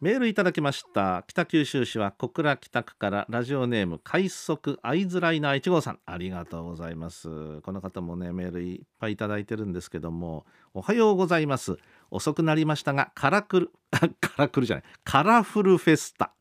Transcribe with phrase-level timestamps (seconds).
[0.00, 1.24] メールいただきました。
[1.26, 5.98] 北九州市は小倉北区からラジオネーム快速アイズライナー1号さん。
[6.06, 7.60] ありがとうございます。
[7.62, 11.78] この方もねメールいっぱいいただいてるんですけどもおはようございます。
[12.12, 16.32] 遅くなりましたがカラクル カラクルじゃないカラフルフェスタ。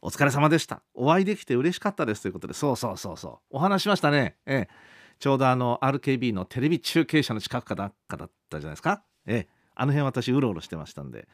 [0.00, 0.80] お疲れ様でした。
[0.94, 2.54] お会いできて嬉しかったですということで。
[2.54, 3.56] そうそうそうそう。
[3.56, 4.36] お話しましたね。
[4.46, 4.74] ええ。
[5.18, 9.02] ちょうどあの RKB のテレビ中継車の近くかだったじゃないですか。
[9.26, 9.48] ええ。
[9.74, 11.26] あの辺私うろうろしてましたんで。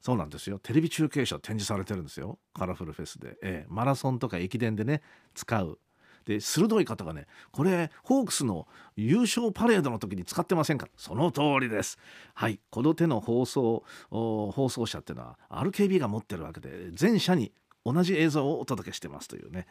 [0.00, 0.58] そうなんですよ。
[0.58, 2.38] テレビ中継車展示されてるんですよ。
[2.54, 5.02] カラフルフェスで、ええ、マラソンとか駅伝でね
[5.34, 5.78] 使う。
[6.24, 10.88] で鋭い方がねこれホークスの優勝パレードの時に使ってませんか？
[10.96, 11.98] その通りです。
[12.34, 12.60] はい。
[12.70, 17.52] この手の放送放送車っていうのは RKB が持ってるわけで全社に
[17.84, 19.66] 同じ映像をお届けしてますというね、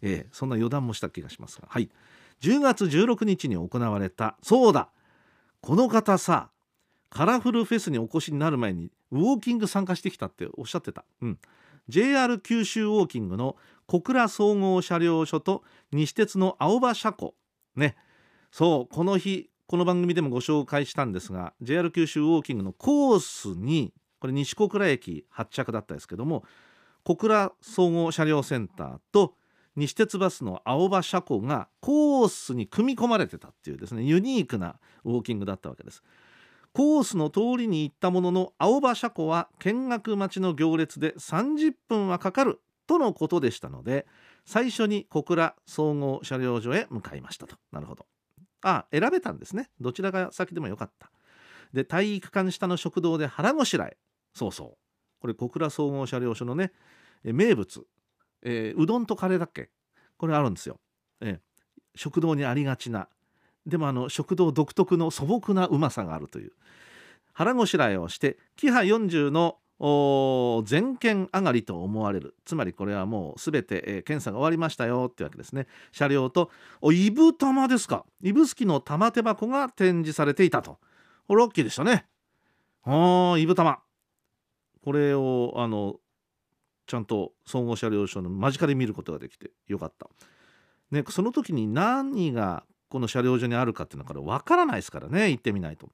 [0.00, 1.68] ええ、そんな余談もした気がしますが。
[1.68, 1.90] はい。
[2.40, 4.88] 10月16日に行われたそうだ。
[5.60, 6.48] この方さ
[7.10, 11.38] カラフルフェスにお越しになる前にウォーキング参加してきたっておっしゃってた、うん、
[11.88, 17.34] JR 九州ウォーキングの小倉総合車両所と西鉄の青葉車庫。
[17.74, 17.96] ね。
[18.52, 26.44] そうこの日この番組でもご紹介したんですが JR 九州ウォーキングのコースにこれ西小倉駅発着だったですけども
[27.04, 29.34] 小倉総合車両センターと
[29.76, 36.02] 西鉄バスの青葉車庫がコースに組み込まれてたっていうですねユニークなウォーキングだったわけです。
[36.72, 44.06] コースの通りに行ったものの青葉車庫は見学待ちの行列で30分はかかるとのことでしたので
[44.44, 47.56] 最初に小倉総合車両所へ向かいましたと。
[47.72, 48.06] なるほど。
[48.62, 49.70] あ選べたんですね。
[49.80, 51.10] どちらが先でもよかった。
[51.72, 53.96] で体育館下の食堂で腹ごしらえ。
[54.34, 54.76] そうそう。
[55.20, 56.72] これ小倉総合車両所のね
[57.22, 57.84] 名物、
[58.42, 59.70] えー、うどんとカレーだっけ？
[60.16, 60.78] これあるんですよ、
[61.20, 61.38] えー、
[61.94, 63.08] 食堂にありがちな
[63.66, 66.52] でもあの食堂独特の素朴なうまさがあるという
[67.32, 69.58] 腹ごしらえをしてキハ40の
[70.66, 72.34] 全県上がりと思われる。
[72.44, 75.66] つまりこれはもう全て、えー、検査が終わりましたよっていうわけですね。
[75.90, 76.50] 車両と
[76.82, 78.04] おイブ玉ですか。
[78.20, 80.78] 指宿の玉手箱が展示されていたと。
[81.28, 82.06] ラッキーでしたね。
[82.84, 83.78] あイブ玉。
[84.84, 85.96] これをあの
[86.86, 90.10] ちゃんと総合車両所の間近で見ることができてよかった。
[90.90, 95.30] ね、その時に何がこの車両所にあるかっていうのから分からないですからね。
[95.30, 95.88] 行ってみないと。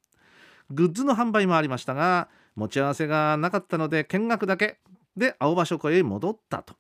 [0.71, 4.81] グッズの販売もありましたが持ち合わせがなかったので見学だけ。
[5.17, 6.75] で青葉書庫へ戻ったと。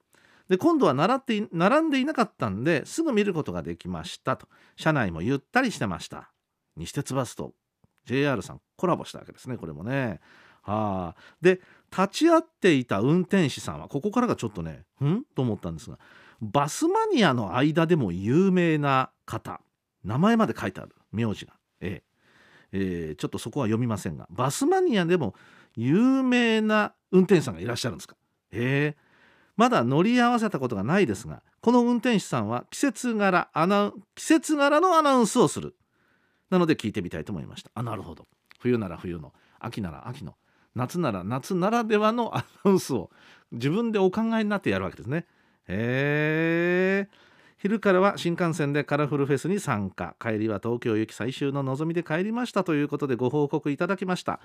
[0.49, 4.49] で今度は並って並んでいなかったんですぐ見ることができましたと。
[4.77, 6.33] 車内もゆったりしてました。
[6.77, 7.53] 西鉄バスと
[8.07, 10.21] JR さんコラボしたわけですねこれもね。
[10.63, 11.21] はあ。
[11.41, 11.61] で
[11.91, 15.23] 立ち会っていた運転手さんはここからがちょっとねん？
[15.35, 15.99] と思ったんですが
[16.41, 19.61] バスマニアの間でも有名な方。
[20.07, 20.95] 名前まで書いてある。
[21.13, 22.03] 名字が、え
[22.73, 22.79] え。
[22.79, 24.27] えー、ちょっとそこは読みませんが。
[24.31, 25.35] バスマニアでも
[25.75, 28.17] 有名な運転手さんがいらっしゃるんですか？
[28.53, 29.07] ええ。
[29.57, 35.77] まだ乗り合わせたことがないですがこの運転手さんは季節柄アナ季節柄のアナウンスをする。
[36.51, 37.71] なので聞いてみたいと思いました。
[37.75, 38.27] あなるほど。
[38.59, 40.35] 冬なら冬の秋なら秋の
[40.75, 43.11] 夏なら夏ならではのアナウンスを
[43.51, 45.27] 自分でお考えになってやるわけですね。
[45.69, 47.26] へえ。
[47.59, 50.15] 昼からは新幹線でカラフルフェスに参加。
[50.21, 54.41] 帰りは東京行き最終の望みで帰りましたということでご報告いただきました。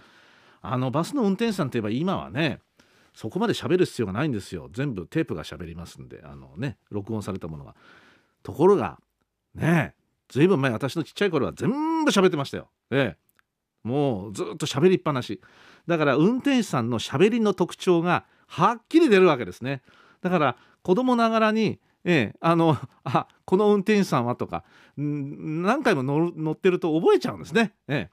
[0.62, 2.60] あのバスの運転手さんといえば今はね
[3.14, 4.70] そこまで喋る必要がないんですよ。
[4.72, 6.22] 全部テープが喋りますんで。
[6.24, 7.76] あのね録音されたものが。
[8.44, 9.00] ところが
[9.56, 9.94] ね
[10.30, 11.70] ずいぶん前私のちっちゃい頃は全
[12.06, 12.70] 部喋ってましたよ。
[12.92, 13.18] ええ。
[13.84, 15.42] もうずっと喋りっぱなし。
[15.86, 19.82] だから運転手さんの喋りの特徴がはっきり出るわけですね。
[20.22, 24.64] だから子供ながらにええ、あの あこの運転手さんはとか
[24.98, 27.74] 何回も乗ってると覚えちゃうんですね。
[27.88, 28.10] え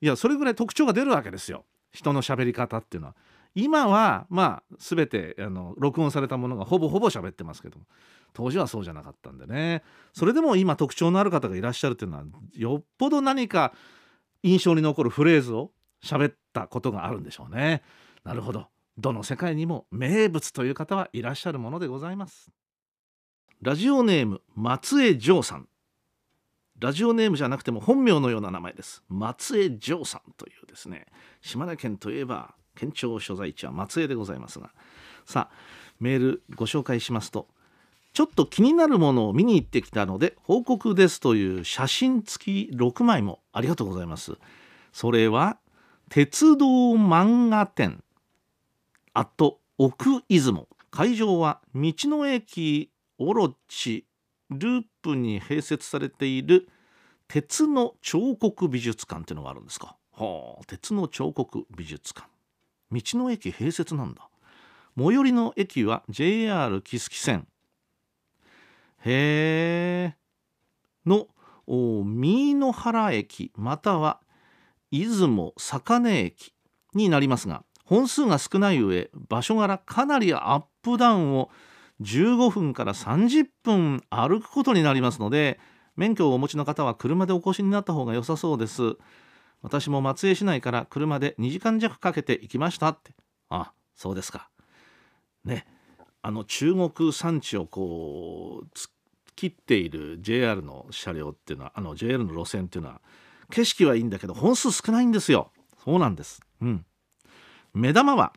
[0.00, 3.16] え、いやそれぐらい特徴が出るわけですよ人の喋り方っていうのは。
[3.58, 7.86] 今はまあ全てあの録音されたものがほぼほぼ喋ってますけども
[8.34, 9.82] 当時はそうじゃなかったんでね
[10.12, 13.72] それでも今特徴のある方がいらっしゃるっていうのはよっぽど何か
[14.42, 15.72] 印象に残るフレーズを
[16.04, 17.82] 喋ったことがあるんでしょうね。
[18.24, 18.66] なるほど
[18.98, 22.50] どの世界にも名物という方はいらっしゃるものでございます。
[23.66, 25.66] ラジオネーム松江城さん。
[26.78, 29.02] ラジオネームじゃなくても本名のような名前です。
[29.08, 31.06] 松江城さんというですね。
[31.42, 34.70] 島根県といえば県庁所在地は松江でございますが。
[35.24, 35.56] さあ
[35.98, 37.48] メールご紹介しますと
[38.12, 44.34] ちょっと気になるものを見に行ってきたので報告ですという写真付き6枚もありがとうございます。
[44.92, 45.58] それは
[46.08, 48.04] 鉄道漫画展
[49.12, 50.68] アット奥出雲。
[50.92, 54.06] 会場は道の駅オロチ
[54.50, 56.68] ループに併設されている
[57.28, 59.96] 鉄の彫刻美術館っていうのがあるんですか？
[60.12, 62.28] はあ鉄の彫刻美術館。
[62.92, 64.28] 道の駅併設なんだ。
[64.96, 67.46] 最寄りの駅は JR 木次線。
[69.04, 70.16] へえ。
[71.04, 71.26] の
[71.68, 74.20] 三野原駅または
[74.90, 76.54] 出雲坂根駅
[76.94, 81.50] になりますが本数が少ない上場所柄かなりアップダウンを
[82.00, 85.58] 15分から30分歩くことになりますので
[85.96, 88.96] 免許をお持ちの方は車でお越しになった方が良さそうです。
[89.62, 93.12] 私も松江市内から車で2時間弱かけて行きましたって。
[93.48, 94.50] あそうですか。
[95.44, 95.66] ね。
[96.20, 98.68] あの中国山地をこう
[99.36, 103.00] 切っている JR の車両っていうのはあの JR の路線っていうのは
[103.50, 105.50] 景色はいいんだけど本数少ないんですよ。
[105.82, 106.42] そうなんです。
[106.60, 106.84] うん。
[107.72, 108.32] 目玉は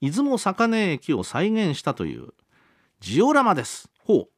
[0.00, 2.34] 出雲坂根駅を再現したという
[3.02, 3.90] ジオラマです。
[4.06, 4.28] ほう。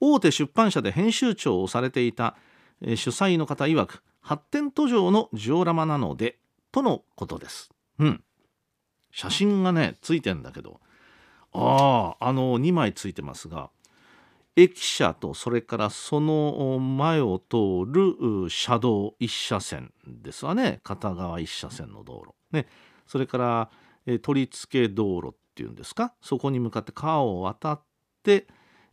[0.00, 2.34] 大手出版社で編集長をされていた、
[2.82, 6.40] えー、主催の方曰く発展途上のジオラマなので
[6.72, 7.70] とのことです。
[8.00, 8.24] うん。
[9.12, 10.80] 写真がねついてんだけど。
[11.52, 13.70] あああの2枚ついてますが
[14.56, 20.80] 駅舎とそれからその前を通る車道1車線ですわね。
[20.82, 22.34] 片側1車線の道路。
[22.50, 22.66] ね。
[23.06, 23.70] それから、
[24.06, 26.14] え取り付け道路っていうんですか？
[26.20, 27.87] そこに向かって川を渡って、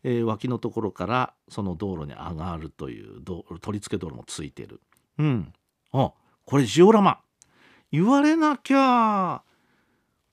[0.07, 3.23] えー、脇のところからその道路に上がるという
[3.59, 4.81] 取り付け道路もついてる。
[5.17, 5.53] うん。
[5.91, 6.13] あ
[6.45, 7.19] これジオラマ。
[7.91, 9.41] 言われなきゃ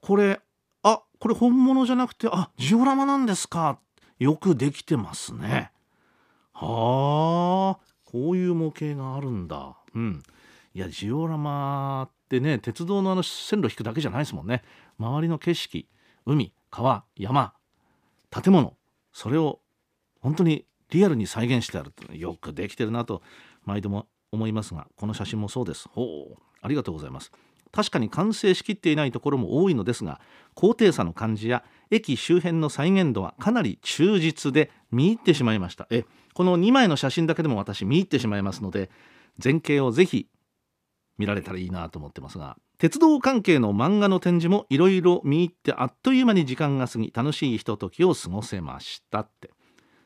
[0.00, 0.40] これ
[0.82, 3.78] あこれ本物じゃなくてあジオラマなんですか。
[4.18, 5.70] よくできてますね。
[6.52, 9.76] はあこういう模型があるんだ。
[9.94, 10.22] うん。
[10.74, 14.62] いやジオラマってね鉄道のあの線路引くだけじゃないですもんね。
[14.98, 15.88] 周りの景色
[16.26, 17.54] 海川山
[18.30, 18.76] 建物。
[19.12, 19.60] それを
[20.20, 23.22] 本当にリアルに再現してあるってよくできてるなと
[23.64, 25.88] 毎度も思いますがこの写真もそうです。
[25.88, 27.32] ほうありがとうございます。
[27.72, 30.20] 確かに完成しきっていないところも多いのですが
[30.54, 35.86] 高低差の感じや駅周辺の再現度はかなり忠実で見入ってしまいました。
[35.90, 36.04] え
[36.34, 38.90] この2枚の写真だけでも私見入ってしまいますので
[39.42, 40.28] 前景をぜひ
[41.18, 49.52] 見られたらいいなと思ってますが鉄道関係の漫画の展示もいろいろ見入ってあっという間に時間が過ぎ楽しいひとときを過ごせましたって。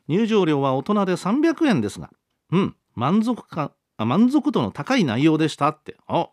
[0.08, 2.10] 入場料は大人で300円ですが
[2.52, 5.96] うん満足感満足度の高い内容でしたって。
[6.06, 6.28] あ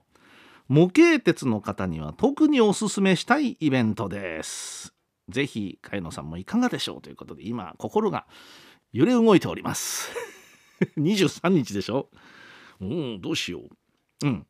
[0.68, 4.94] 模型鉄の方には特におすすめしたいイベントです。
[5.30, 8.28] ぜひ茅野さんもいかがでしょうということで今心が
[8.92, 10.12] 揺れ動いております。
[11.00, 12.10] 23日でしょ？
[12.82, 14.28] うんどうしよう。
[14.28, 14.46] うん。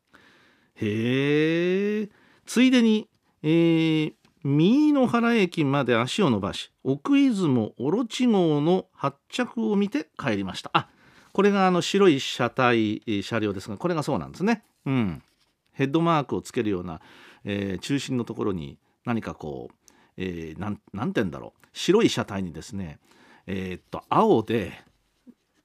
[0.76, 2.10] へえ
[2.46, 3.10] ついでに、
[3.42, 10.70] えー、三野原駅まで足を伸ばし奥出雲オロチ号の発着を見て帰りました。
[10.74, 10.90] あ
[11.32, 14.64] これがあの白い車体車両ですがこれがそうなんですね。
[14.86, 15.24] うん。
[15.72, 17.02] ヘッドマークをつけるような、
[17.44, 21.68] えー、中心のところに何かこう、えー、なんなんて言うんだろう。
[21.74, 23.00] 白い車体にですね
[23.48, 24.74] えー、っと青で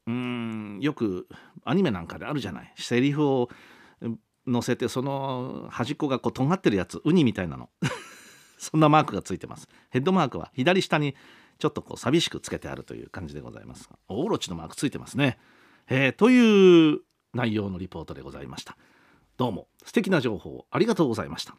[0.07, 1.29] うんよく
[1.65, 2.73] アニメなんかであるじゃない。
[2.77, 3.51] セリフを
[4.49, 7.71] 乗せてその端っこがこう尖ってるやつウニみたいなの。
[8.59, 9.69] そんなマークがついてます。
[9.91, 11.15] ヘッドマークは左下に
[11.59, 13.89] ちょっとこう寂しくつけてあるという感じでございます。
[14.09, 15.39] オーロチのマークついてますね、
[15.89, 17.01] えー、という
[17.35, 18.77] 内容のリポートでございました。
[19.37, 21.57] どうも素敵な情報ありがとうございました。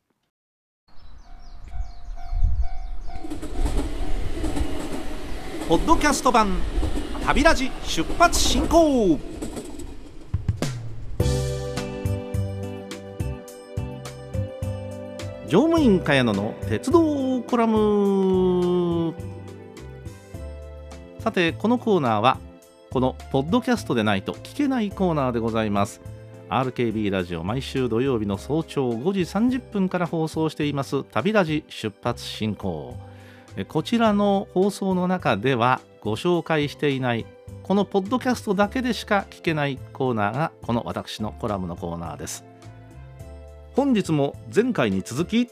[5.69, 6.57] ポッドキャスト版
[7.25, 9.38] 旅ラジ出発進行。
[15.49, 19.15] 乗務員茅野の鉄道コラム。
[21.21, 22.37] さてこのコーナーは
[22.91, 26.01] このポッドキャストでないと聞けないコーナーでございます。
[26.49, 31.03] RKB ラジオ毎週土曜日の早朝5時30分から放送しています。
[31.03, 32.95] 旅ラジ出発進行。
[33.69, 37.25] こちらの放送の中ではご紹介していない
[37.63, 42.48] このポッドキャストだけでしか聞けないコーナーがこの私のコラムのコーナーです。
[43.79, 45.49] 本日も前回に続き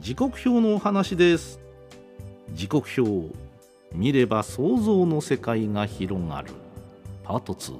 [0.00, 1.60] 時刻表のお話です。
[2.54, 3.30] 時刻表
[3.92, 6.52] 見れば想像の世界が広がる。
[7.24, 7.78] パート2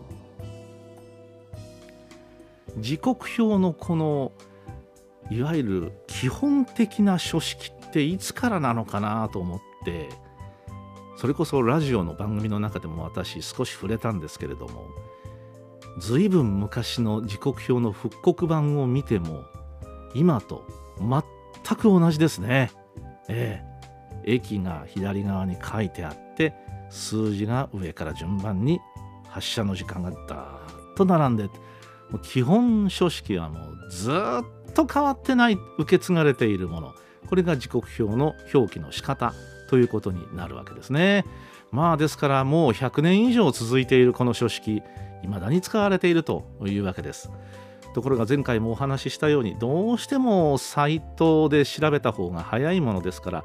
[2.81, 4.33] 時刻表のこの
[5.31, 10.09] いわゆる基本的な書式っていつからなのかなと思っって
[11.17, 14.85] それこそラジオの番組の中でも私少し触れたんですけれども
[15.99, 19.45] 随分昔の時刻表の復刻版を見ても
[20.15, 20.65] 今と
[20.99, 22.71] 全く同じですね。
[23.29, 23.63] え
[24.25, 26.55] え、駅が左側に書いてあって
[26.91, 28.81] 数字が上から順番に
[29.29, 30.23] 発車の時間がダー
[30.93, 31.49] ッと並んで
[32.23, 36.95] 基本書式はもうずっと変わってない受け継がれているもの
[37.29, 39.35] これが時刻表の表記の仕方
[39.69, 41.25] ということになるわけですね。
[41.73, 44.83] まあですからもう100年以上続いているこの書式
[45.23, 47.31] 未だに使われているというわけです。
[47.95, 53.45] ところが前回もお話ししたようにどうしてもサイトで調べた方が早いものですから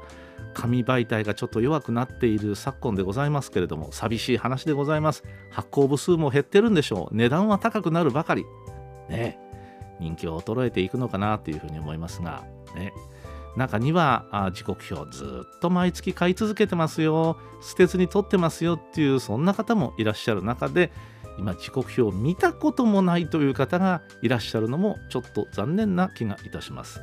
[0.52, 5.24] 紙媒体がちょっと弱くなっている昨今でございますけれども寂しい話でございます。
[5.50, 7.16] 発行部数も減ってるんでしょう。
[7.16, 8.44] 値段は高くなるばかり。
[9.08, 9.38] ね。
[9.98, 12.44] 人気は衰えていくのかなというふうに思いますが。
[12.74, 12.92] ね。
[13.56, 17.38] 中には時刻表ずっと毎月買い続けてますよ。
[17.62, 20.92] 捨てずに取ってますよっていうそんな方もいらっしゃる中で
[21.38, 27.02] 今時刻表を見たこともないという方がいらっしゃるのもちょっと残念な気がいたします。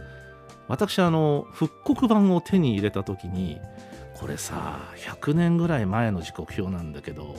[0.68, 3.60] 私あの復刻版を手に入れた時に
[4.20, 7.36] これさ100年ぐらい前の時刻表なんだけど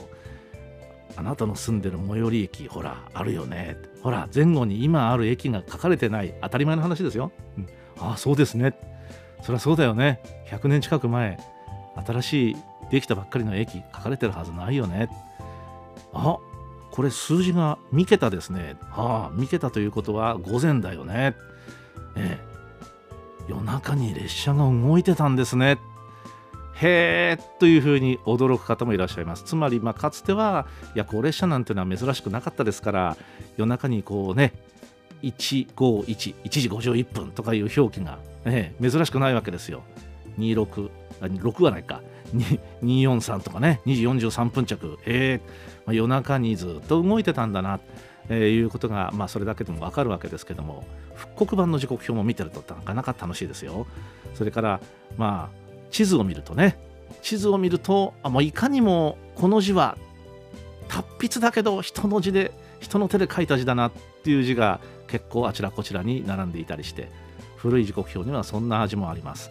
[1.16, 3.76] あなたの住んでる最寄り駅ほらあるよね。
[4.02, 6.34] ほら前後に今ある駅が書かれてない。
[6.40, 7.68] 当たり前の話ですよ、うん、
[7.98, 8.74] ああそうですね。
[9.42, 10.20] そりゃそうだよね。
[10.48, 11.38] 100年近く前
[12.06, 12.56] 新しい
[12.90, 15.08] できたばっかりの駅書かれてるはずないよね。
[16.12, 16.38] あ
[16.90, 18.76] これ数字が3桁ですね。
[18.90, 21.36] はあ、3桁ということは午前だよね。
[22.16, 22.40] ええ、
[23.48, 25.78] 夜中に列車が動いてたんですね。
[26.74, 29.44] へえというふうに驚く方もいらっしゃいます。
[29.44, 33.16] つまり、まあ、かつては夜行列車なんていうのは珍しくなかったですから
[33.58, 34.54] 夜中にこうね
[35.22, 39.82] 151、1時51分とかいう表記が、ええ、珍しくないわけですよ。
[40.38, 42.00] 26、6はないか。
[42.82, 45.38] 243とかね2時43分着えー、
[45.86, 47.80] まあ、夜中にずっと動いてたんだな
[48.28, 50.84] えー、いうことが、まあ、それだけでも分かるわけですけども
[51.14, 53.86] 復刻版の時刻表も見てるとなかなか楽しいですよ。
[54.34, 54.80] それから
[55.18, 56.78] まあ地図を見るとね
[57.22, 59.98] 地図を見るとあもういかにもこの字は
[60.88, 67.10] 達筆だけど人の字で人の手で書いた字だなっていう字が結構あちらこちらに並んでいたりして
[67.56, 69.50] 古い時刻表にはそんな味もあります。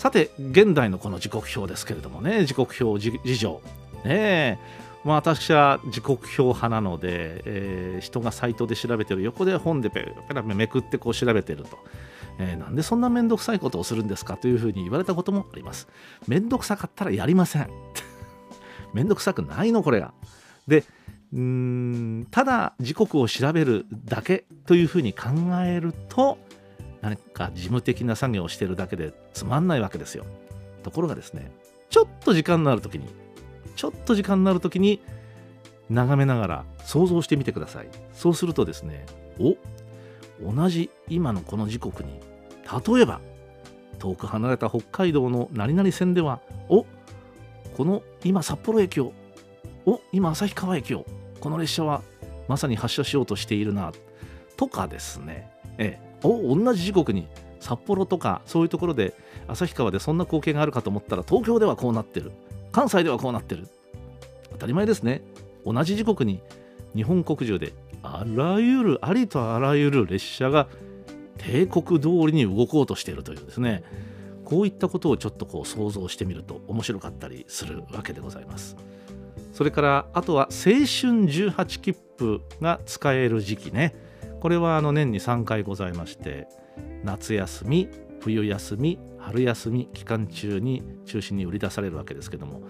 [0.00, 3.60] さて現代のこの時刻表ですけれどもね時刻表事情。
[4.02, 4.58] ね
[5.04, 9.20] まあ、私は時刻表派なので、えー、人がサイトで調べてる。
[9.20, 11.78] 横で本でペラペラめくってこう調べてると、
[12.38, 15.86] えー、なんでそんな面倒くさいことをするんですかというふうに言われたこともあります。
[16.26, 17.68] 面倒くさかったらやりません。
[18.94, 20.14] 面倒くさくないのこれが。
[20.66, 20.82] で
[21.34, 25.28] うんただ時刻を調べるだけというふうに考
[25.62, 26.38] えると
[27.00, 30.24] 何か事務的な作業をしてるだけでつまんないわけですよ。
[30.82, 31.50] ところがですね
[31.88, 33.08] ちょっと時間のある時に
[33.76, 35.00] ちょっと時間のある時に
[35.88, 37.88] 眺めながら想像してみてください。
[38.12, 39.06] そうするとですね
[39.38, 39.56] お
[40.52, 42.20] 同じ今のこの時刻に
[42.94, 43.20] 例えば
[43.98, 46.86] 遠く離れた北海道の何々線ではお
[47.76, 49.12] この今札幌駅を
[49.86, 51.04] お今旭川駅を
[51.40, 52.02] この列車は
[52.48, 53.92] まさに発車しようとしているな
[54.56, 57.28] とかですねええお同じ時刻に
[57.60, 59.14] 札幌とかそういうところで
[59.48, 62.32] 旭川でそんな光景があるかと思ったら東京ではこうなってる。
[62.72, 63.68] 関西ではこうなってる。
[64.52, 65.22] 当たり前ですね。
[65.64, 66.40] 同じ時刻に
[66.94, 67.72] 日本国中で
[68.02, 70.68] あらゆるありとあらゆる列車が
[71.38, 73.82] 帝国通りに動こうとしているというですね。
[74.44, 78.76] こういったことをちょっとこう想像してみると面白かったりするわけでございます。
[79.52, 80.82] それからあとは青春
[81.26, 83.94] 18切符が使える時期ね。
[84.40, 86.48] これはあの年に3回ございまして
[87.04, 87.88] 夏休み
[88.20, 92.62] 冬休み春休み期間中に中心に売り出されるわけですけども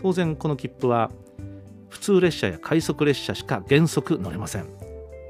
[0.00, 1.10] 当然この切符は
[1.88, 4.66] 普通列車や快速列車しか原則乗れません。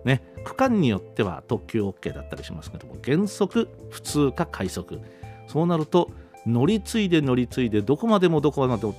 [0.04, 5.00] ね、区間によっては特急 OK だったりしますけども原則普通か快速。
[5.46, 6.10] そうなると
[6.46, 8.94] 乗り継いで乗り継いでどこまでもどこまでも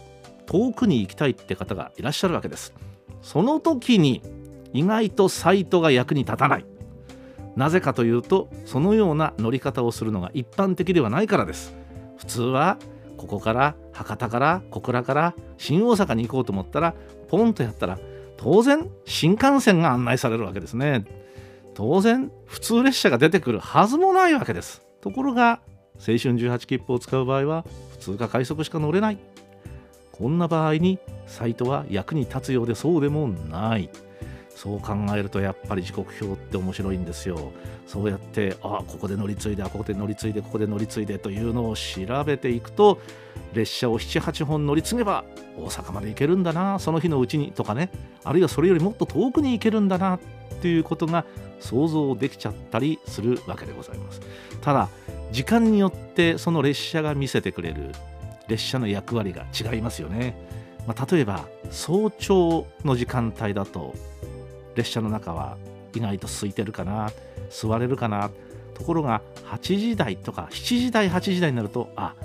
[0.45, 2.73] 遠くに行きたいって方がいらっしゃるわけです。
[3.21, 4.21] その時に
[4.73, 6.65] 意外とサイトが役に立たない。
[7.59, 11.75] なぜかというとそのような乗り方をするのが一般的ではないからです。
[12.17, 12.77] 普通は
[13.17, 16.95] ここから博多から小倉から新大阪に行こうと思ったら
[17.27, 17.99] ポンとやったら
[18.37, 21.03] 当然新幹線が案内されるわけですね。
[21.73, 24.81] 当然普通列車が出てくるはずもないわけです。
[25.01, 25.59] ところが
[25.95, 29.17] 青春18切符を使う場合は普通か快速しか乗れない。
[30.13, 30.97] こんな場合に
[31.27, 33.89] サイトは役に立つようでそうでもない。
[34.61, 37.53] そう考えるとやっぱり時刻表って面白いんですよ。
[37.87, 42.99] そうやってあここで乗り継いでここで乗り継いでここで乗り継いでというのを調べていくと
[43.53, 45.23] 列車を78本乗り継げば
[45.57, 47.89] 大阪まで行けるんだなその日のうちにとかね。
[48.25, 50.19] あるいはそれよりもっと遠くに行けるんだなっ
[50.61, 51.23] ていうことが
[51.61, 54.19] 想像できちゃったりするわけでございます。
[54.59, 54.89] ただ
[55.31, 57.91] 時間によってその列車が見せてくれる
[58.49, 60.35] 列車の役割が違いますよね、
[60.85, 63.93] まあ、例えば早朝の時間帯だと
[64.79, 65.57] 列車の中は
[65.93, 67.11] 意外と空いてるかな
[67.49, 68.31] 座れるかな
[68.73, 72.15] ところが8時台とか7時台8時台になるとあ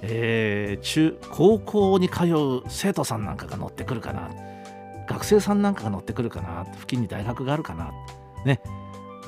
[0.00, 4.30] えー、中高校に通う生徒さんなんかが乗ってくるかな
[5.08, 7.92] 学生さんなんかが乗ってくるかな付近に大学があるかな
[8.44, 8.60] ね。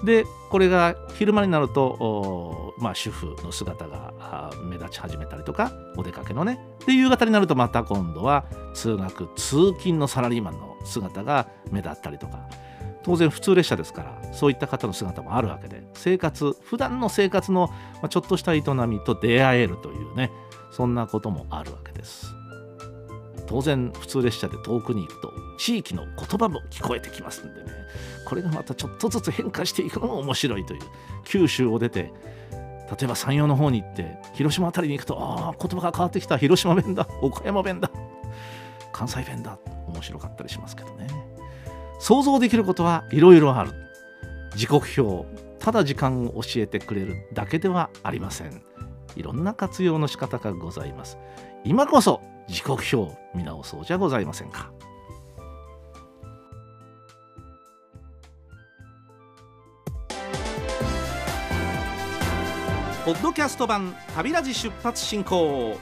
[0.04, 6.60] でこれが昼間になると、まあ、主婦の姿が目立ち始めたりとかお出かけのね。
[6.87, 8.44] で夕方になるとまた今度は
[8.75, 12.46] 通学通勤のサラリーマンの姿が目立ったりとか。
[13.02, 17.71] 当然普通列車ですからそういった方の姿もあるわけで生活普段の生活の
[18.09, 20.30] ちょっとした営みと出会えるというね
[20.71, 22.26] そんなこともあるわけです。
[23.47, 27.71] 当然普通列車で遠くに行くと地域の言葉も聞こえてきますんでね。
[28.25, 30.80] これがまたちょっとずつ変化していくのも面白いという
[31.25, 32.12] 九州を出て
[32.52, 36.38] 例えば山陽の方に行って広島辺りに行くとああ言葉が変わってきた。
[36.38, 37.09] 広島弁だ。
[37.23, 37.90] 岡山弁だ。
[38.92, 39.59] 関西弁だ。
[39.88, 41.09] 面白かったりしますけどね。
[42.00, 43.73] 想像できることはいろいろある。
[44.57, 45.26] 時刻表
[45.61, 48.62] ただ時間を教えてくれるだけではありません。
[49.16, 51.19] いろんな活用の仕方がございます。
[51.62, 54.73] 今こそ時刻表見直そうじゃございませんか。
[63.04, 65.78] ポッドキャスト版旅ラジ出発進行。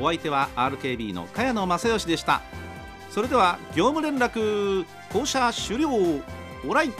[0.00, 2.40] お相手は RKB の茅野正義でした。
[3.12, 5.90] それでは業務連絡降車終了。
[6.66, 6.90] オライ。